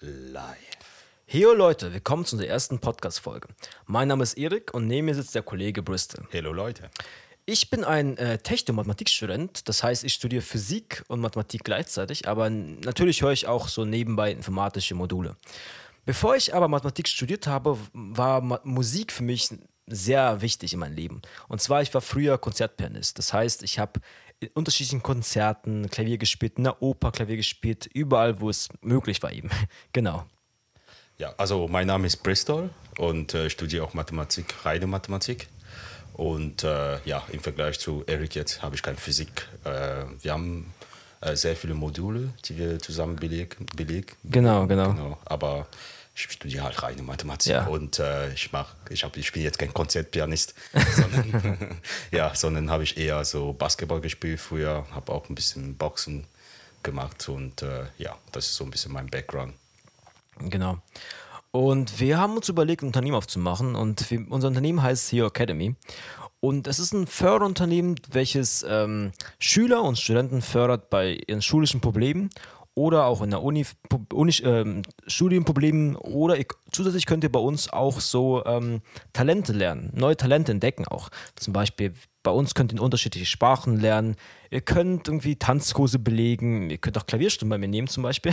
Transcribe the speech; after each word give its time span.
live. 0.00 0.58
Heyo 1.26 1.54
Leute, 1.54 1.92
willkommen 1.92 2.24
zu 2.24 2.36
unserer 2.36 2.50
ersten 2.50 2.78
Podcast-Folge. 2.80 3.48
Mein 3.86 4.08
Name 4.08 4.22
ist 4.22 4.34
Erik 4.34 4.74
und 4.74 4.86
neben 4.86 5.06
mir 5.06 5.14
sitzt 5.14 5.34
der 5.34 5.42
Kollege 5.42 5.82
Bristol. 5.82 6.26
Hallo 6.32 6.52
Leute. 6.52 6.90
Ich 7.46 7.70
bin 7.70 7.82
ein 7.82 8.18
äh, 8.18 8.38
Techno-Mathematikstudent, 8.38 9.68
das 9.68 9.82
heißt, 9.82 10.04
ich 10.04 10.12
studiere 10.12 10.42
Physik 10.42 11.02
und 11.08 11.20
Mathematik 11.20 11.64
gleichzeitig, 11.64 12.28
aber 12.28 12.50
natürlich 12.50 13.22
höre 13.22 13.32
ich 13.32 13.46
auch 13.46 13.68
so 13.68 13.84
nebenbei 13.84 14.32
informatische 14.32 14.94
Module. 14.94 15.36
Bevor 16.04 16.36
ich 16.36 16.54
aber 16.54 16.68
Mathematik 16.68 17.08
studiert 17.08 17.46
habe, 17.46 17.78
war 17.92 18.40
Ma 18.42 18.60
Musik 18.64 19.12
für 19.12 19.22
mich 19.22 19.48
sehr 19.86 20.40
wichtig 20.40 20.72
in 20.72 20.80
meinem 20.80 20.94
Leben. 20.94 21.22
Und 21.48 21.60
zwar, 21.60 21.82
ich 21.82 21.92
war 21.94 22.00
früher 22.00 22.38
Konzertpianist. 22.38 23.18
Das 23.18 23.32
heißt, 23.32 23.62
ich 23.62 23.78
habe 23.78 24.00
in 24.40 24.48
unterschiedlichen 24.54 25.02
Konzerten 25.02 25.88
Klavier 25.90 26.18
gespielt, 26.18 26.58
in 26.58 26.64
der 26.64 26.82
Oper 26.82 27.12
Klavier 27.12 27.36
gespielt, 27.36 27.88
überall, 27.92 28.40
wo 28.40 28.50
es 28.50 28.68
möglich 28.80 29.22
war 29.22 29.32
eben. 29.32 29.50
genau. 29.92 30.24
Ja, 31.18 31.32
also 31.38 31.66
mein 31.68 31.86
Name 31.86 32.06
ist 32.06 32.22
Bristol 32.22 32.68
und 32.98 33.32
äh, 33.32 33.48
studiere 33.48 33.84
auch 33.84 33.94
Mathematik, 33.94 34.54
reine 34.64 34.86
Mathematik. 34.86 35.48
Und 36.12 36.64
äh, 36.64 36.98
ja, 37.04 37.22
im 37.30 37.40
Vergleich 37.40 37.78
zu 37.78 38.02
Eric 38.06 38.34
jetzt 38.34 38.62
habe 38.62 38.74
ich 38.74 38.82
keine 38.82 38.96
Physik. 38.96 39.48
Äh, 39.64 40.04
wir 40.20 40.32
haben 40.32 40.72
äh, 41.20 41.36
sehr 41.36 41.56
viele 41.56 41.74
Module, 41.74 42.30
die 42.44 42.56
wir 42.58 42.78
zusammen 42.78 43.16
belegen. 43.16 43.66
Beleg, 43.76 44.16
Genau, 44.24 44.66
genau. 44.66 44.92
genau. 44.92 45.18
Aber 45.24 45.66
ich 46.16 46.32
studiere 46.32 46.64
halt 46.64 46.82
reine 46.82 47.02
Mathematik 47.02 47.52
Ja. 47.52 47.66
und 47.66 47.98
äh, 47.98 48.32
ich 48.32 48.50
mach, 48.50 48.74
ich, 48.88 49.04
hab, 49.04 49.16
ich 49.18 49.32
bin 49.32 49.42
jetzt 49.42 49.58
kein 49.58 49.72
Konzertpianist, 49.74 50.54
sondern, 50.96 51.80
ja, 52.10 52.34
sondern 52.34 52.70
habe 52.70 52.84
ich 52.84 52.96
eher 52.96 53.24
so 53.24 53.52
Basketball 53.52 54.00
gespielt 54.00 54.40
früher, 54.40 54.86
habe 54.92 55.12
auch 55.12 55.28
ein 55.28 55.34
bisschen 55.34 55.76
Boxen 55.76 56.26
gemacht 56.82 57.28
und 57.28 57.60
äh, 57.62 57.84
ja, 57.98 58.16
das 58.32 58.46
ist 58.46 58.54
so 58.56 58.64
ein 58.64 58.70
bisschen 58.70 58.92
mein 58.92 59.08
Background. 59.08 59.52
Genau. 60.38 60.78
Und 61.50 62.00
wir 62.00 62.18
haben 62.18 62.36
uns 62.36 62.48
überlegt, 62.48 62.82
ein 62.82 62.86
Unternehmen 62.88 63.16
aufzumachen 63.16 63.74
und 63.76 64.10
wir, 64.10 64.24
unser 64.30 64.48
Unternehmen 64.48 64.82
heißt 64.82 65.12
Hero 65.12 65.28
Academy. 65.28 65.74
Und 66.40 66.66
es 66.66 66.78
ist 66.78 66.92
ein 66.92 67.06
Förderunternehmen, 67.06 67.96
welches 68.10 68.64
ähm, 68.68 69.12
Schüler 69.38 69.82
und 69.82 69.98
Studenten 69.98 70.42
fördert 70.42 70.90
bei 70.90 71.18
ihren 71.26 71.42
schulischen 71.42 71.80
Problemen 71.80 72.30
oder 72.76 73.06
auch 73.06 73.22
in 73.22 73.30
der 73.30 73.42
Uni, 73.42 73.66
Uni 74.12 74.32
ähm, 74.44 74.82
Studienproblemen 75.06 75.96
oder 75.96 76.36
ihr, 76.36 76.44
zusätzlich 76.70 77.06
könnt 77.06 77.24
ihr 77.24 77.32
bei 77.32 77.40
uns 77.40 77.72
auch 77.72 78.00
so 78.00 78.44
ähm, 78.44 78.82
Talente 79.14 79.52
lernen, 79.54 79.90
neue 79.94 80.16
Talente 80.16 80.52
entdecken 80.52 80.86
auch. 80.86 81.08
Zum 81.36 81.54
Beispiel 81.54 81.94
bei 82.22 82.30
uns 82.32 82.54
könnt 82.54 82.74
ihr 82.74 82.82
unterschiedliche 82.82 83.24
Sprachen 83.24 83.80
lernen, 83.80 84.16
ihr 84.50 84.60
könnt 84.60 85.08
irgendwie 85.08 85.36
Tanzkurse 85.36 85.98
belegen, 85.98 86.68
ihr 86.68 86.76
könnt 86.76 86.98
auch 86.98 87.06
Klavierstunden 87.06 87.48
bei 87.48 87.56
mir 87.56 87.68
nehmen 87.68 87.88
zum 87.88 88.02
Beispiel. 88.02 88.32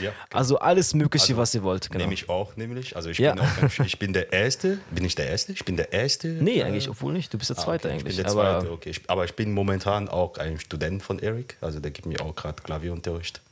Ja, 0.00 0.12
Also 0.32 0.58
alles 0.58 0.94
Mögliche, 0.94 1.24
Also, 1.34 1.36
was 1.36 1.54
ihr 1.54 1.62
wollt. 1.62 1.90
Genau. 1.90 2.04
Nehme 2.04 2.14
ich 2.14 2.30
auch 2.30 2.56
nämlich. 2.56 2.96
Also 2.96 3.10
ich, 3.10 3.18
Ja. 3.18 3.34
bin 3.34 3.42
auch, 3.42 3.84
ich 3.84 3.98
bin 3.98 4.14
der 4.14 4.32
Erste. 4.32 4.78
Bin 4.90 5.04
ich 5.04 5.16
der 5.16 5.28
Erste? 5.28 5.52
Ich 5.52 5.66
bin 5.66 5.76
der 5.76 5.92
Erste. 5.92 6.28
Nee, 6.28 6.60
äh, 6.60 6.62
eigentlich, 6.62 6.88
obwohl 6.88 7.12
nicht. 7.12 7.34
Du 7.34 7.36
bist 7.36 7.50
der 7.50 7.58
ah, 7.58 7.62
Zweite 7.62 7.88
okay, 7.88 7.98
eigentlich. 7.98 8.18
Ich 8.18 8.24
bin 8.24 8.32
der 8.32 8.32
aber 8.32 8.60
Zweite, 8.60 8.72
okay. 8.72 8.90
Ich, 8.90 9.10
aber 9.10 9.24
ich 9.26 9.34
bin 9.34 9.52
momentan 9.52 10.08
auch 10.08 10.38
ein 10.38 10.58
Student 10.58 11.02
von 11.02 11.18
Eric. 11.18 11.58
Also 11.60 11.78
der 11.80 11.90
gibt 11.90 12.06
mir 12.06 12.22
auch 12.22 12.34
gerade 12.34 12.62
Klavierunterricht. 12.62 13.42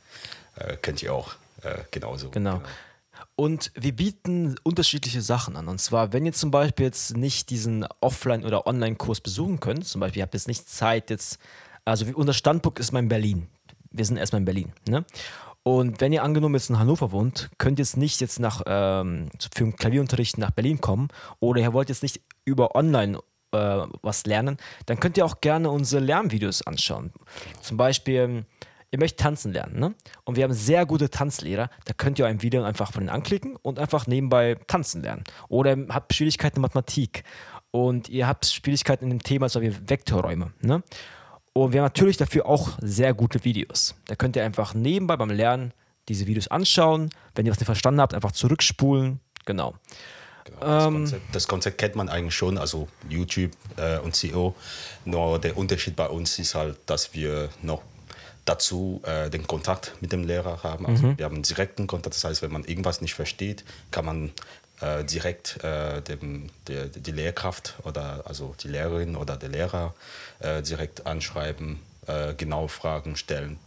Äh, 0.60 0.76
kennt 0.76 1.02
ihr 1.02 1.14
auch 1.14 1.34
äh, 1.62 1.78
genauso. 1.90 2.30
genau. 2.30 2.62
Und 3.36 3.72
wir 3.74 3.94
bieten 3.94 4.56
unterschiedliche 4.64 5.22
Sachen 5.22 5.56
an. 5.56 5.68
Und 5.68 5.80
zwar, 5.80 6.12
wenn 6.12 6.26
ihr 6.26 6.32
zum 6.32 6.50
Beispiel 6.50 6.86
jetzt 6.86 7.16
nicht 7.16 7.50
diesen 7.50 7.86
Offline- 8.00 8.44
oder 8.44 8.66
Online-Kurs 8.66 9.20
besuchen 9.20 9.60
könnt, 9.60 9.86
zum 9.86 10.00
Beispiel, 10.00 10.20
ihr 10.20 10.24
habt 10.24 10.34
jetzt 10.34 10.48
nicht 10.48 10.68
Zeit 10.68 11.10
jetzt, 11.10 11.38
also 11.84 12.06
unser 12.14 12.34
Standpunkt 12.34 12.78
ist 12.78 12.92
mal 12.92 12.98
in 12.98 13.08
Berlin. 13.08 13.48
Wir 13.90 14.04
sind 14.04 14.18
erstmal 14.18 14.40
in 14.40 14.44
Berlin. 14.44 14.72
Ne? 14.88 15.04
Und 15.62 16.00
wenn 16.00 16.12
ihr 16.12 16.22
angenommen 16.22 16.54
jetzt 16.54 16.70
in 16.70 16.78
Hannover 16.78 17.12
wohnt, 17.12 17.50
könnt 17.58 17.78
ihr 17.78 17.82
jetzt 17.82 17.96
nicht 17.96 18.20
jetzt 18.20 18.40
nach, 18.40 18.62
ähm, 18.66 19.28
für 19.54 19.64
einen 19.64 19.76
Klavierunterricht 19.76 20.38
nach 20.38 20.50
Berlin 20.50 20.80
kommen 20.80 21.08
oder 21.38 21.60
ihr 21.60 21.72
wollt 21.72 21.88
jetzt 21.88 22.02
nicht 22.02 22.20
über 22.44 22.74
Online 22.74 23.18
äh, 23.52 23.86
was 24.02 24.26
lernen, 24.26 24.56
dann 24.86 25.00
könnt 25.00 25.16
ihr 25.16 25.24
auch 25.24 25.40
gerne 25.40 25.70
unsere 25.70 26.02
Lernvideos 26.02 26.66
anschauen. 26.66 27.12
Zum 27.60 27.76
Beispiel, 27.76 28.44
ihr 28.92 28.98
möchtet 28.98 29.20
tanzen 29.20 29.52
lernen, 29.52 29.78
ne? 29.78 29.94
Und 30.24 30.36
wir 30.36 30.44
haben 30.44 30.52
sehr 30.52 30.86
gute 30.86 31.10
Tanzlehrer, 31.10 31.70
da 31.84 31.92
könnt 31.92 32.18
ihr 32.18 32.26
ein 32.26 32.42
Video 32.42 32.62
einfach 32.62 32.92
von 32.92 33.02
denen 33.02 33.10
anklicken 33.10 33.56
und 33.56 33.78
einfach 33.78 34.06
nebenbei 34.06 34.56
tanzen 34.66 35.02
lernen. 35.02 35.24
Oder 35.48 35.76
ihr 35.76 35.86
habt 35.90 36.14
Schwierigkeiten 36.14 36.56
in 36.56 36.62
Mathematik 36.62 37.24
und 37.70 38.08
ihr 38.08 38.26
habt 38.26 38.46
Schwierigkeiten 38.46 39.04
in 39.04 39.10
dem 39.10 39.22
Thema, 39.22 39.48
zum 39.48 39.62
Beispiel 39.62 39.88
Vektorräume, 39.88 40.52
ne? 40.60 40.82
Und 41.52 41.72
wir 41.72 41.80
haben 41.80 41.86
natürlich 41.86 42.16
dafür 42.16 42.46
auch 42.46 42.78
sehr 42.80 43.12
gute 43.12 43.44
Videos. 43.44 43.96
Da 44.06 44.14
könnt 44.14 44.36
ihr 44.36 44.44
einfach 44.44 44.72
nebenbei 44.72 45.16
beim 45.16 45.30
Lernen 45.30 45.72
diese 46.08 46.26
Videos 46.26 46.46
anschauen. 46.48 47.10
Wenn 47.34 47.44
ihr 47.44 47.50
was 47.50 47.58
nicht 47.58 47.66
verstanden 47.66 48.00
habt, 48.00 48.14
einfach 48.14 48.32
zurückspulen. 48.32 49.18
Genau. 49.46 49.74
Genau, 50.44 50.60
das, 50.60 50.84
Ähm, 50.84 50.94
Konzept, 50.94 51.34
das 51.34 51.48
Konzept 51.48 51.78
kennt 51.78 51.96
man 51.96 52.08
eigentlich 52.08 52.34
schon, 52.34 52.56
also 52.56 52.88
YouTube 53.08 53.50
äh, 53.76 53.98
und 53.98 54.18
CO. 54.18 54.54
Nur 55.04 55.40
der 55.40 55.56
Unterschied 55.56 55.96
bei 55.96 56.08
uns 56.08 56.38
ist 56.38 56.54
halt, 56.54 56.76
dass 56.86 57.14
wir 57.14 57.48
noch 57.62 57.82
dazu 58.50 59.00
äh, 59.04 59.30
den 59.30 59.46
Kontakt 59.46 59.92
mit 60.00 60.10
dem 60.12 60.24
Lehrer 60.24 60.62
haben. 60.64 60.86
Also 60.86 61.06
Mhm. 61.06 61.18
wir 61.18 61.24
haben 61.24 61.42
direkten 61.42 61.86
Kontakt, 61.86 62.16
das 62.16 62.24
heißt, 62.24 62.42
wenn 62.42 62.52
man 62.52 62.64
irgendwas 62.64 63.00
nicht 63.00 63.14
versteht, 63.14 63.64
kann 63.92 64.04
man 64.04 64.32
äh, 64.80 65.04
direkt 65.04 65.62
äh, 65.62 66.00
dem, 66.02 66.50
der, 66.66 66.86
die 66.86 67.12
Lehrkraft 67.12 67.74
oder 67.84 68.22
also 68.24 68.54
die 68.62 68.68
Lehrerin 68.68 69.14
oder 69.14 69.36
der 69.36 69.50
Lehrer 69.50 69.94
äh, 70.40 70.62
direkt 70.62 71.06
anschreiben, 71.06 71.80
äh, 72.06 72.34
genau 72.34 72.66
Fragen 72.66 73.14
stellen. 73.16 73.58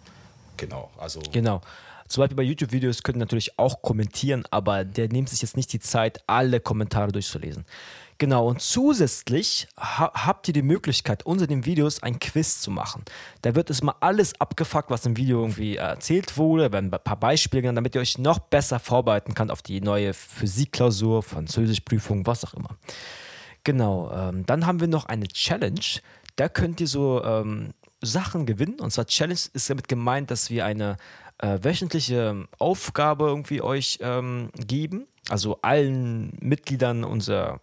Genau, 0.57 0.91
also 0.97 1.21
Genau. 1.31 1.61
Zum 2.09 2.21
Beispiel 2.21 2.35
bei 2.35 2.43
YouTube-Videos 2.43 3.01
könnt 3.01 3.15
ihr 3.17 3.21
natürlich 3.21 3.57
auch 3.57 3.81
kommentieren, 3.81 4.43
aber 4.51 4.83
der 4.83 5.07
nimmt 5.07 5.29
sich 5.29 5.41
jetzt 5.41 5.55
nicht 5.55 5.71
die 5.73 5.79
Zeit, 5.79 6.21
alle 6.27 6.59
Kommentare 6.59 7.11
durchzulesen. 7.11 7.65
Genau, 8.17 8.47
und 8.47 8.61
zusätzlich 8.61 9.67
ha 9.77 10.11
habt 10.13 10.47
ihr 10.47 10.53
die 10.53 10.61
Möglichkeit, 10.61 11.25
unter 11.25 11.47
den 11.47 11.65
Videos 11.65 12.03
ein 12.03 12.19
Quiz 12.19 12.61
zu 12.61 12.71
machen. 12.71 13.03
Da 13.41 13.55
wird 13.55 13.69
es 13.69 13.81
mal 13.81 13.95
alles 13.99 14.39
abgefragt, 14.39 14.89
was 14.89 15.05
im 15.05 15.17
Video 15.17 15.41
irgendwie 15.41 15.77
erzählt 15.77 16.37
wurde, 16.37 16.71
werden 16.71 16.93
ein 16.93 17.03
paar 17.03 17.19
Beispiele 17.19 17.61
genannt, 17.61 17.77
damit 17.77 17.95
ihr 17.95 18.01
euch 18.01 18.17
noch 18.17 18.39
besser 18.39 18.79
vorbereiten 18.79 19.33
könnt 19.33 19.51
auf 19.51 19.61
die 19.61 19.81
neue 19.81 20.13
Physikklausur, 20.13 21.23
Französischprüfung, 21.23 22.25
was 22.25 22.45
auch 22.45 22.53
immer. 22.53 22.77
Genau, 23.63 24.11
ähm, 24.11 24.45
dann 24.45 24.65
haben 24.65 24.79
wir 24.79 24.87
noch 24.87 25.05
eine 25.05 25.27
Challenge. 25.27 25.79
Da 26.35 26.49
könnt 26.49 26.81
ihr 26.81 26.87
so 26.87 27.23
ähm, 27.23 27.73
Sachen 28.01 28.45
gewinnen. 28.45 28.79
Und 28.79 28.91
zwar 28.91 29.05
Challenge 29.05 29.39
ist 29.53 29.69
damit 29.69 29.87
gemeint, 29.87 30.31
dass 30.31 30.49
wir 30.49 30.65
eine 30.65 30.97
äh, 31.39 31.59
wöchentliche 31.61 32.47
Aufgabe 32.59 33.25
irgendwie 33.25 33.61
euch 33.61 33.99
ähm, 34.01 34.49
geben. 34.55 35.07
Also 35.29 35.59
allen 35.61 36.37
Mitgliedern 36.41 37.03
unserer 37.03 37.61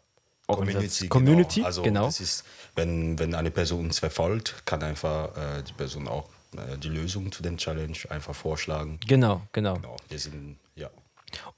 Community. 0.57 1.05
Organisation- 1.05 1.09
Community, 1.09 1.55
genau. 1.57 1.67
Also 1.67 1.83
genau. 1.83 2.05
das 2.07 2.21
ist, 2.21 2.45
wenn, 2.75 3.19
wenn 3.19 3.35
eine 3.35 3.51
Person 3.51 3.87
uns 3.87 3.99
verfolgt, 3.99 4.63
kann 4.65 4.83
einfach 4.83 5.37
äh, 5.37 5.63
die 5.63 5.73
Person 5.73 6.09
auch 6.09 6.29
äh, 6.57 6.77
die 6.79 6.89
Lösung 6.89 7.31
zu 7.33 7.43
dem 7.43 7.57
Challenge 7.57 7.97
einfach 8.09 8.35
vorschlagen. 8.35 8.99
Genau, 9.07 9.43
genau. 9.53 9.75
Genau, 9.75 9.97
wir 10.09 10.19
sind, 10.19 10.59
ja. 10.77 10.91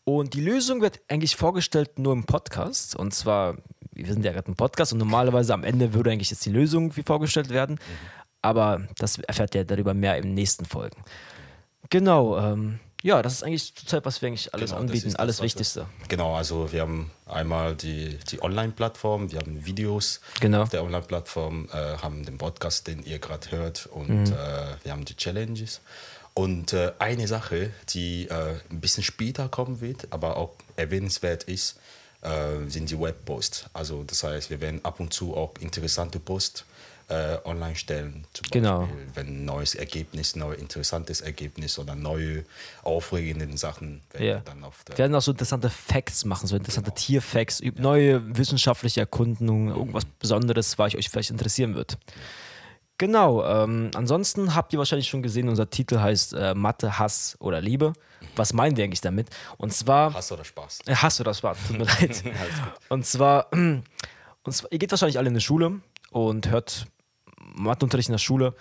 Und 0.05 0.35
die 0.35 0.41
Lösung 0.41 0.81
wird 0.81 1.01
eigentlich 1.09 1.37
vorgestellt 1.37 1.99
nur 1.99 2.13
im 2.13 2.25
Podcast. 2.25 2.95
Und 2.97 3.15
zwar, 3.15 3.57
wir 3.93 4.07
sind 4.07 4.25
ja 4.25 4.33
gerade 4.33 4.49
im 4.49 4.57
Podcast 4.57 4.93
und 4.93 4.99
normalerweise 4.99 5.55
am 5.55 5.65
Ende 5.65 5.95
würde 5.95 6.11
eigentlich 6.11 6.31
jetzt 6.31 6.45
die 6.45 6.51
Lösung 6.51 6.95
wie 6.97 7.03
vorgestellt 7.03 7.49
werden. 7.51 7.79
Aber 8.43 8.83
das 8.99 9.19
erfährt 9.19 9.55
ihr 9.55 9.65
darüber 9.65 9.95
mehr 9.95 10.17
in 10.17 10.25
den 10.25 10.35
nächsten 10.35 10.65
Folgen. 10.65 11.01
Genau, 11.91 12.39
ähm, 12.39 12.81
ja, 13.03 13.21
das 13.23 13.35
ist 13.35 13.43
eigentlich 13.45 13.75
zurzeit, 13.75 14.05
was 14.05 14.23
wir 14.23 14.29
eigentlich 14.29 14.53
alles 14.55 14.71
Genau, 14.71 14.81
das 14.83 14.89
anbieten, 14.89 15.07
ist 15.09 15.15
das, 15.15 15.21
alles 15.21 15.43
Wichtigste. 15.43 15.87
Genau, 16.09 16.35
also 16.37 16.73
wir 16.73 16.81
haben 16.83 17.11
einmal 17.27 17.75
die, 17.75 18.17
die 18.31 18.43
Online-Plattform, 18.43 19.31
wir 19.33 19.41
haben 19.41 19.65
Videos 19.67 20.21
Genau. 20.41 20.63
auf 20.63 20.69
der 20.71 20.83
Online-Plattform, 20.85 21.69
äh, 21.73 21.99
haben 21.99 22.25
den 22.25 22.39
Podcast, 22.39 22.87
den 22.87 23.05
ihr 23.05 23.19
gerade 23.19 23.51
hört 23.51 23.87
und 23.87 24.09
Mhm. 24.09 24.33
äh, 24.33 24.85
wir 24.85 24.93
haben 24.93 25.05
die 25.05 25.17
Challenges. 25.17 25.81
Und 26.35 26.73
äh, 26.73 26.93
eine 26.99 27.29
Sache, 27.29 27.71
die 27.91 28.27
äh, 28.29 28.55
ein 28.71 28.81
bisschen 28.81 29.03
später 29.03 29.49
kommen 29.49 29.81
wird, 29.83 30.07
aber 30.11 30.37
auch 30.39 30.53
erwähnenswert 30.77 31.45
ist, 31.45 31.79
äh, 32.23 32.69
sind 32.69 32.89
die 32.89 32.99
Webposts. 32.99 33.67
Also 33.75 34.03
das 34.05 34.23
heißt, 34.25 34.49
wir 34.49 34.61
werden 34.63 34.83
ab 34.85 34.99
und 35.01 35.13
zu 35.13 35.37
auch 35.37 35.53
interessante 35.61 36.19
Posts 36.21 36.65
äh, 37.13 37.39
online 37.45 37.77
stellen. 37.77 38.25
Zum 38.33 38.47
Genau. 38.51 38.81
Beispiel, 38.81 39.07
wenn 39.15 39.27
ein 39.29 39.45
neues 39.45 39.75
Ergebnis, 39.75 40.35
neues 40.35 40.61
interessantes 40.61 41.21
Ergebnis 41.21 41.79
oder 41.79 41.95
neue 41.95 42.45
aufregende 42.83 43.57
Sachen 43.59 44.01
werden 44.13 44.27
Ja. 44.27 44.41
dann 44.45 44.65
auf 44.65 44.83
der 44.85 44.95
Wir 44.97 44.99
werden 45.05 45.15
auch 45.15 45.21
so 45.23 45.33
interessante 45.33 45.69
Facts 45.71 46.25
machen, 46.25 46.47
so 46.47 46.57
interessante 46.57 46.93
Tierfacts, 46.93 47.61
üb- 47.63 47.81
neue 47.81 48.23
wissenschaftliche 48.37 49.01
Erkundungen, 49.01 49.69
irgendwas 49.69 50.05
Besonderes, 50.19 50.79
was 50.79 50.95
euch 50.95 51.09
vielleicht 51.11 51.31
interessieren 51.31 51.75
wird. 51.75 51.99
Genau, 52.99 53.45
ähm, 53.45 53.91
ansonsten 53.95 54.55
habt 54.55 54.73
ihr 54.73 54.79
wahrscheinlich 54.79 55.09
schon 55.09 55.23
gesehen, 55.23 55.49
unser 55.49 55.69
Titel 55.69 55.99
heißt 55.99 56.35
äh, 56.35 56.55
Mathe, 56.55 56.99
Hass 57.01 57.37
oder 57.41 57.61
Liebe. 57.61 57.95
Was 58.37 58.53
meinen 58.53 58.77
wir 58.77 58.85
eigentlich 58.85 59.01
damit? 59.01 59.27
Und 59.59 59.73
zwar. 59.73 60.15
Hass 60.15 60.31
oder 60.31 60.45
Spaß. 60.45 60.81
Äh, 60.87 60.95
Hass 60.95 61.21
oder 61.21 61.35
Spaß, 61.35 61.59
tut 61.67 61.79
mir 61.79 61.85
leid. 62.01 62.23
Und 62.89 63.05
zwar, 63.05 63.51
und 63.53 63.83
zwar, 64.47 64.71
ihr 64.71 64.79
geht 64.79 64.91
wahrscheinlich 64.93 65.19
alle 65.19 65.29
in 65.29 65.35
die 65.35 65.41
Schule 65.41 65.81
und 66.13 66.49
hört 66.49 66.87
Matheunterricht 67.55 68.09
in 68.09 68.15
der 68.15 68.19
Schule 68.19 68.55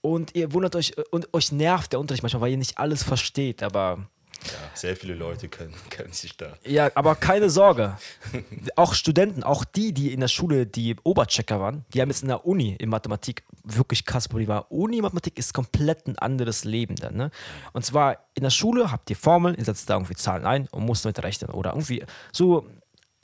und 0.00 0.34
ihr 0.34 0.52
wundert 0.52 0.76
euch 0.76 0.94
und 1.10 1.32
euch 1.34 1.52
nervt 1.52 1.92
der 1.92 2.00
Unterricht 2.00 2.22
manchmal, 2.22 2.42
weil 2.42 2.52
ihr 2.52 2.58
nicht 2.58 2.78
alles 2.78 3.02
versteht, 3.02 3.62
aber 3.62 4.06
Ja, 4.44 4.52
sehr 4.74 4.94
viele 4.96 5.14
Leute 5.14 5.48
können, 5.48 5.74
können 5.90 6.12
sich 6.12 6.36
da. 6.36 6.52
Ja, 6.64 6.90
aber 6.94 7.16
keine 7.16 7.50
Sorge. 7.50 7.96
auch 8.76 8.94
Studenten, 8.94 9.42
auch 9.42 9.64
die, 9.64 9.92
die 9.92 10.12
in 10.12 10.20
der 10.20 10.28
Schule 10.28 10.66
die 10.66 10.94
Oberchecker 11.02 11.58
waren, 11.58 11.84
die 11.92 12.00
haben 12.00 12.08
jetzt 12.08 12.22
in 12.22 12.28
der 12.28 12.46
Uni 12.46 12.76
in 12.78 12.88
Mathematik 12.88 13.42
wirklich 13.64 14.04
krass 14.04 14.28
Probleme. 14.28 14.62
Uni-Mathematik 14.64 15.36
ist 15.38 15.52
komplett 15.52 16.06
ein 16.06 16.18
anderes 16.18 16.64
Leben 16.64 16.94
dann. 16.96 17.16
Ne? 17.16 17.30
Und 17.72 17.84
zwar 17.84 18.18
in 18.34 18.44
der 18.44 18.50
Schule 18.50 18.92
habt 18.92 19.10
ihr 19.10 19.16
Formeln, 19.16 19.56
ihr 19.56 19.64
setzt 19.64 19.90
da 19.90 19.94
irgendwie 19.94 20.14
Zahlen 20.14 20.46
ein 20.46 20.68
und 20.70 20.84
musst 20.84 21.04
damit 21.04 21.22
rechnen. 21.22 21.50
Oder 21.50 21.70
irgendwie 21.70 22.04
so 22.32 22.66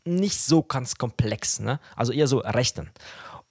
nicht 0.05 0.41
so 0.41 0.63
ganz 0.63 0.97
komplex. 0.97 1.61
Ne? 1.61 1.79
Also 1.95 2.13
eher 2.13 2.27
so 2.27 2.39
rechnen. 2.39 2.91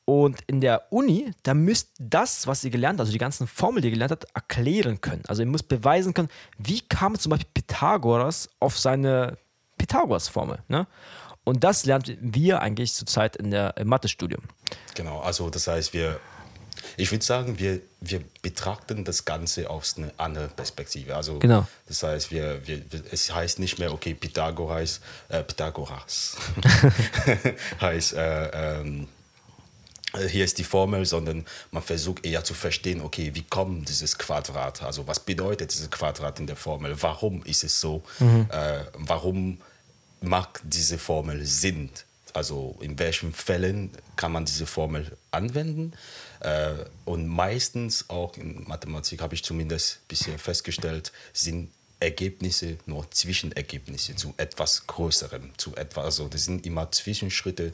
Und 0.06 0.40
in 0.48 0.62
der 0.62 0.92
Uni, 0.92 1.32
da 1.44 1.54
müsst 1.54 1.90
das, 2.00 2.48
was 2.48 2.64
ihr 2.64 2.72
gelernt 2.72 2.96
habt, 3.00 3.02
also 3.02 3.12
die 3.12 3.18
ganzen 3.18 3.48
Formeln, 3.48 3.82
die 3.82 3.90
ihr 3.90 3.94
gelernt 3.94 4.12
habt, 4.12 4.26
erklären 4.34 5.00
können. 5.00 5.24
Also 5.28 5.44
ihr 5.44 5.48
müsst 5.48 5.68
beweisen 5.68 6.14
können, 6.14 6.30
wie 6.58 6.82
kam 6.82 7.18
zum 7.18 7.30
Beispiel 7.30 7.50
Pythagoras 7.54 8.50
auf 8.60 8.78
seine 8.78 9.38
Pythagoras-Formel. 9.78 10.60
Ne? 10.68 10.88
Und 11.44 11.64
das 11.64 11.86
lernen 11.86 12.18
wir 12.22 12.62
eigentlich 12.62 12.94
zurzeit 12.94 13.36
in 13.36 13.52
der 13.52 13.76
im 13.78 13.88
Mathestudium. 13.88 14.44
Genau, 14.96 15.20
also 15.22 15.50
das 15.50 15.68
heißt, 15.68 15.94
wir, 15.94 16.20
ich 16.98 17.12
würde 17.12 17.24
sagen, 17.26 17.58
wir, 17.58 17.82
wir 18.00 18.22
betrachten 18.42 19.04
das 19.06 19.26
Ganze 19.26 19.70
aus 19.70 19.98
einer 19.98 20.12
anderen 20.18 20.50
Perspektive. 20.52 21.16
Also 21.16 21.40
Genau. 21.40 21.68
das 21.88 22.04
heißt, 22.04 22.32
wir, 22.32 22.68
wir, 22.68 22.82
es 23.12 23.34
heißt 23.34 23.60
nicht 23.60 23.80
mehr, 23.80 23.92
okay, 23.94 24.14
Pythagoras, 24.14 25.02
äh, 25.30 25.44
Pythagoras 25.44 26.38
heißt, 27.82 28.14
äh, 28.14 28.80
ähm, 28.82 29.04
äh, 29.04 29.21
hier 30.28 30.44
ist 30.44 30.58
die 30.58 30.64
Formel, 30.64 31.06
sondern 31.06 31.46
man 31.72 31.84
versucht 31.84 32.26
eher 32.26 32.44
zu 32.44 32.54
verstehen, 32.54 33.02
okay, 33.02 33.32
wie 33.34 33.44
kommt 33.44 33.88
dieses 33.90 34.18
Quadrat? 34.18 34.84
Also 34.84 35.08
was 35.08 35.20
bedeutet 35.20 35.72
dieses 35.72 35.90
Quadrat 35.90 36.40
in 36.40 36.48
der 36.48 36.56
Formel? 36.56 36.96
Warum 37.02 37.44
ist 37.44 37.64
es 37.64 37.80
so? 37.80 38.04
Äh, 38.50 38.84
warum 38.94 39.60
macht 40.22 40.62
diese 40.64 40.98
Formel 40.98 41.46
Sinn? 41.46 41.90
Also 42.34 42.78
in 42.80 42.98
welchen 43.00 43.34
Fällen 43.34 43.92
kann 44.16 44.32
man 44.32 44.46
diese 44.46 44.66
Formel 44.66 45.18
anwenden? 45.32 45.94
Äh, 46.40 46.74
und 47.06 47.28
meistens 47.28 48.10
auch 48.10 48.38
in 48.38 48.64
Mathematik 48.68 49.22
habe 49.22 49.36
ich 49.36 49.44
zumindest 49.44 50.08
bisher 50.08 50.38
festgestellt, 50.40 51.12
sind 51.34 51.72
Ergebnisse 52.02 52.78
nur 52.86 53.10
Zwischenergebnisse 53.12 54.16
zu 54.16 54.34
etwas 54.38 54.88
Größerem, 54.88 55.52
zu 55.58 55.76
etwas, 55.76 56.04
also 56.04 56.28
das 56.28 56.46
sind 56.46 56.66
immer 56.66 56.92
Zwischenschritte, 56.92 57.74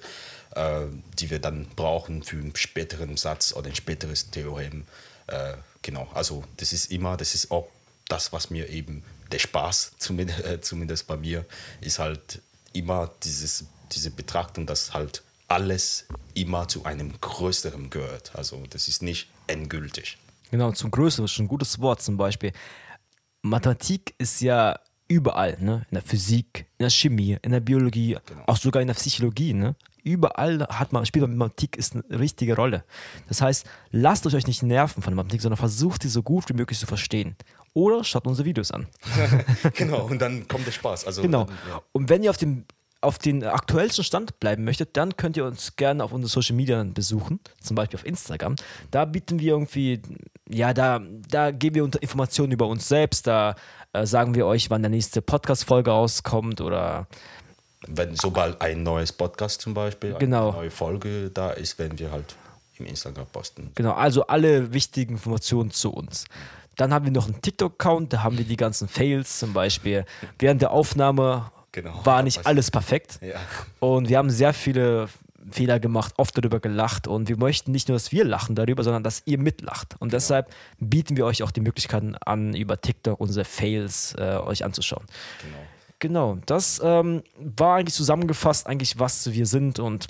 äh, 0.55 0.81
die 1.17 1.29
wir 1.29 1.39
dann 1.39 1.67
brauchen 1.75 2.23
für 2.23 2.37
einen 2.37 2.55
späteren 2.55 3.17
Satz 3.17 3.53
oder 3.53 3.67
ein 3.67 3.75
späteres 3.75 4.29
Theorem. 4.29 4.85
Äh, 5.27 5.53
genau, 5.81 6.09
also 6.13 6.43
das 6.57 6.73
ist 6.73 6.91
immer, 6.91 7.15
das 7.17 7.35
ist 7.35 7.51
auch 7.51 7.67
das, 8.09 8.33
was 8.33 8.49
mir 8.49 8.69
eben 8.69 9.03
der 9.31 9.39
Spaß, 9.39 9.93
zumindest, 9.97 10.43
äh, 10.43 10.61
zumindest 10.61 11.07
bei 11.07 11.17
mir, 11.17 11.45
ist 11.81 11.99
halt 11.99 12.41
immer 12.73 13.11
dieses, 13.23 13.65
diese 13.93 14.11
Betrachtung, 14.11 14.65
dass 14.65 14.93
halt 14.93 15.23
alles 15.47 16.05
immer 16.33 16.67
zu 16.67 16.83
einem 16.83 17.19
Größeren 17.21 17.89
gehört. 17.89 18.35
Also 18.35 18.63
das 18.69 18.89
ist 18.89 19.01
nicht 19.01 19.29
endgültig. 19.47 20.17
Genau, 20.51 20.71
zum 20.71 20.91
Größeren 20.91 21.25
ist 21.25 21.39
ein 21.39 21.47
gutes 21.47 21.79
Wort 21.79 22.01
zum 22.01 22.17
Beispiel. 22.17 22.51
Mathematik 23.49 24.13
ist 24.17 24.41
ja 24.41 24.79
überall, 25.07 25.57
ne? 25.59 25.85
In 25.89 25.95
der 25.95 26.01
Physik, 26.01 26.65
in 26.77 26.83
der 26.83 26.89
Chemie, 26.89 27.37
in 27.41 27.51
der 27.51 27.59
Biologie, 27.59 28.17
auch 28.45 28.57
sogar 28.57 28.81
in 28.81 28.87
der 28.87 28.95
Psychologie, 28.95 29.53
ne? 29.53 29.75
Überall 30.03 30.65
hat 30.69 30.93
man, 30.93 31.05
spielt 31.05 31.27
Mathematik 31.27 31.75
ist 31.75 31.95
eine 31.95 32.19
richtige 32.19 32.55
Rolle. 32.55 32.85
Das 33.27 33.41
heißt, 33.41 33.65
lasst 33.91 34.25
euch 34.25 34.47
nicht 34.47 34.63
nerven 34.63 35.03
von 35.03 35.11
der 35.11 35.17
Mathematik, 35.17 35.41
sondern 35.41 35.57
versucht 35.57 36.03
sie 36.03 36.09
so 36.09 36.23
gut 36.23 36.47
wie 36.47 36.53
möglich 36.53 36.79
zu 36.79 36.85
verstehen. 36.85 37.35
Oder 37.73 38.03
schaut 38.03 38.25
unsere 38.25 38.45
Videos 38.45 38.71
an. 38.71 38.87
genau, 39.73 40.05
und 40.07 40.21
dann 40.21 40.47
kommt 40.47 40.65
der 40.65 40.71
Spaß. 40.71 41.05
Also, 41.05 41.21
Genau. 41.21 41.45
Dann, 41.45 41.55
ja. 41.69 41.81
Und 41.91 42.09
wenn 42.09 42.23
ihr 42.23 42.29
auf 42.29 42.37
dem 42.37 42.63
auf 43.01 43.17
den 43.19 43.43
aktuellsten 43.43 44.03
Stand 44.03 44.39
bleiben 44.39 44.63
möchtet, 44.63 44.97
dann 44.97 45.15
könnt 45.17 45.37
ihr 45.37 45.45
uns 45.45 45.75
gerne 45.75 46.03
auf 46.03 46.11
unseren 46.11 46.29
Social 46.29 46.55
Media 46.55 46.83
besuchen, 46.83 47.39
zum 47.61 47.75
Beispiel 47.75 47.99
auf 47.99 48.05
Instagram. 48.05 48.55
Da 48.91 49.05
bieten 49.05 49.39
wir 49.39 49.53
irgendwie, 49.53 50.01
ja, 50.49 50.73
da, 50.73 50.99
da 51.29 51.51
geben 51.51 51.75
wir 51.75 52.01
Informationen 52.01 52.51
über 52.51 52.67
uns 52.67 52.87
selbst, 52.87 53.27
da 53.27 53.55
äh, 53.93 54.05
sagen 54.05 54.33
wir 54.35 54.45
euch, 54.47 54.69
wann 54.69 54.81
der 54.81 54.89
nächste 54.89 55.21
Podcast-Folge 55.21 55.91
rauskommt 55.91 56.59
oder 56.61 57.07
Wenn 57.87 58.15
sobald 58.15 58.59
ein 58.61 58.81
neues 58.83 59.13
Podcast 59.13 59.61
zum 59.61 59.73
Beispiel, 59.75 60.15
Genau. 60.19 60.49
eine 60.49 60.57
neue 60.57 60.71
Folge 60.71 61.29
da 61.31 61.51
ist, 61.51 61.77
werden 61.77 61.99
wir 61.99 62.11
halt 62.11 62.35
im 62.79 62.85
Instagram 62.87 63.27
posten. 63.27 63.71
genau, 63.75 63.93
also 63.93 64.27
alle 64.27 64.73
wichtigen 64.73 65.13
Informationen 65.13 65.71
zu 65.71 65.91
uns. 65.91 66.25
Dann 66.77 66.93
haben 66.93 67.05
wir 67.05 67.11
noch 67.11 67.25
einen 67.25 67.41
TikTok-Account, 67.41 68.13
da 68.13 68.23
haben 68.23 68.37
wir 68.37 68.45
die 68.45 68.57
ganzen 68.57 68.87
Fails 68.87 69.39
zum 69.39 69.53
Beispiel. 69.53 70.05
Während 70.37 70.61
der 70.61 70.69
Aufnahme 70.71 71.51
Genau. 71.77 72.01
war 72.03 72.23
nicht 72.23 72.47
alles 72.47 72.71
perfekt. 72.71 73.19
Ja. 73.21 73.39
Und 73.79 74.09
wir 74.09 74.17
haben 74.17 74.31
sehr 74.31 74.51
viele 74.51 75.09
Fehler 75.51 75.79
gemacht, 75.79 76.15
oft 76.17 76.35
darüber 76.35 76.59
gelacht. 76.59 77.07
Und 77.07 77.29
wir 77.29 77.37
möchten 77.37 77.71
nicht 77.71 77.87
nur, 77.87 77.95
dass 77.95 78.11
wir 78.11 78.25
lachen 78.25 78.55
darüber, 78.55 78.83
sondern 78.83 79.03
dass 79.03 79.21
ihr 79.25 79.37
mitlacht. 79.37 79.95
Und 79.99 80.11
deshalb 80.11 80.51
bieten 80.79 81.17
wir 81.17 81.25
euch 81.25 81.43
auch 81.43 81.51
die 81.51 81.61
Möglichkeiten 81.61 82.15
an, 82.15 82.55
über 82.55 82.81
TikTok 82.81 83.19
unsere 83.19 83.45
Fails 83.45 84.15
äh, 84.17 84.37
euch 84.37 84.65
anzuschauen. 84.65 85.05
Genau. 85.43 85.57
Genau, 85.99 86.37
das 86.45 86.81
ähm, 86.83 87.23
war 87.37 87.77
eigentlich 87.77 87.95
zusammengefasst, 87.95 88.67
eigentlich 88.67 88.99
was 88.99 89.31
wir 89.31 89.45
sind 89.45 89.79
und 89.79 90.07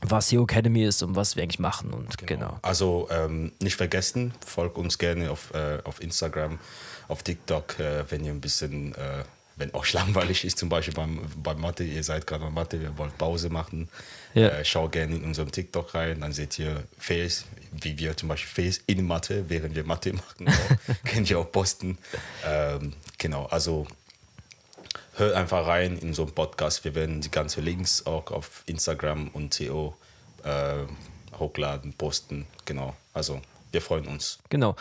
was 0.00 0.30
Hero 0.30 0.44
Academy 0.44 0.84
ist 0.84 1.02
und 1.02 1.16
was 1.16 1.34
wir 1.34 1.42
eigentlich 1.42 1.60
machen. 1.60 1.92
Und 1.92 2.18
genau. 2.26 2.58
Also 2.62 3.08
ähm, 3.10 3.52
nicht 3.60 3.76
vergessen, 3.76 4.34
folgt 4.44 4.78
uns 4.78 4.98
gerne 4.98 5.30
auf, 5.30 5.52
äh, 5.54 5.78
auf 5.84 6.00
Instagram, 6.00 6.58
auf 7.08 7.22
TikTok, 7.22 7.78
äh, 7.80 8.04
wenn 8.10 8.24
ihr 8.24 8.32
ein 8.32 8.40
bisschen, 8.40 8.94
äh, 8.94 9.24
wenn 9.62 9.74
euch 9.74 9.92
langweilig 9.92 10.44
ist, 10.44 10.58
zum 10.58 10.68
Beispiel 10.68 10.94
beim, 10.94 11.20
beim 11.42 11.60
Mathe, 11.60 11.84
ihr 11.84 12.02
seid 12.02 12.26
gerade 12.26 12.44
beim 12.44 12.54
Mathe, 12.54 12.76
ihr 12.76 12.98
wollt 12.98 13.16
Pause 13.16 13.48
machen, 13.48 13.88
Ja. 14.34 14.48
äh, 14.48 14.64
schau 14.64 14.88
gerne 14.88 15.14
in 15.16 15.24
unserem 15.24 15.52
TikTok 15.52 15.94
rein, 15.94 16.20
dann 16.20 16.32
seht 16.32 16.58
ihr 16.58 16.82
Face, 16.98 17.44
wie 17.70 17.96
wir 17.98 18.16
zum 18.16 18.28
Beispiel 18.28 18.64
Face 18.64 18.80
in 18.86 19.06
Mathe, 19.06 19.48
während 19.48 19.74
wir 19.76 19.84
Mathe 19.84 20.12
machen, 20.22 20.46
könnt 21.04 21.30
ihr 21.30 21.38
auch 21.38 21.50
posten. 21.52 21.96
Ähm, 22.44 22.92
genau, 23.18 23.46
also 23.46 23.86
hört 25.14 25.34
einfach 25.34 25.66
rein 25.66 25.96
in 25.98 26.12
so 26.14 26.22
einen 26.24 26.32
Podcast. 26.34 26.84
Wir 26.84 26.94
werden 26.94 27.20
die 27.20 27.30
ganzen 27.30 27.64
Links 27.64 28.04
auch 28.06 28.30
auf 28.30 28.62
Instagram 28.66 29.28
und 29.28 29.56
CO 29.56 29.94
äh, 30.44 30.84
hochladen, 31.38 31.92
posten. 31.94 32.46
Genau. 32.64 32.96
Also 33.14 33.40
wir 33.70 33.80
freuen 33.82 34.06
uns. 34.06 34.38
Genau. 34.48 34.74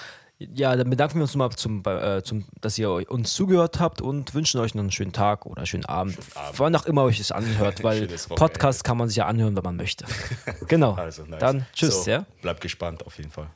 Ja, 0.53 0.75
dann 0.75 0.89
bedanken 0.89 1.15
wir 1.15 1.23
uns 1.23 1.33
nochmal, 1.33 1.51
zum, 1.51 1.83
äh, 1.85 2.23
zum, 2.23 2.45
dass 2.61 2.77
ihr 2.77 2.89
uns 3.11 3.33
zugehört 3.33 3.79
habt 3.79 4.01
und 4.01 4.33
wünschen 4.33 4.59
euch 4.59 4.73
noch 4.73 4.81
einen 4.81 4.91
schönen 4.91 5.13
Tag 5.13 5.45
oder 5.45 5.59
einen 5.59 5.67
schönen 5.67 5.85
Abend. 5.85 6.17
Abend. 6.35 6.59
Wann 6.59 6.75
auch 6.75 6.85
immer 6.85 7.03
euch 7.03 7.19
es 7.19 7.31
anhört, 7.31 7.83
weil. 7.83 8.07
Podcast 8.29 8.83
kann 8.83 8.97
man 8.97 9.07
sich 9.07 9.17
ja 9.17 9.27
anhören, 9.27 9.55
wenn 9.55 9.63
man 9.63 9.75
möchte. 9.75 10.05
Genau. 10.67 10.95
Also, 11.01 11.23
nice. 11.23 11.39
Dann 11.39 11.65
tschüss, 11.73 12.05
So, 12.05 12.11
ja. 12.11 12.25
Bleibt 12.41 12.61
gespannt 12.61 13.05
auf 13.05 13.17
jeden 13.17 13.31
Fall. 13.31 13.47